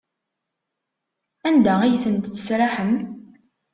[1.47, 2.93] Anda ay tent-tesraḥem?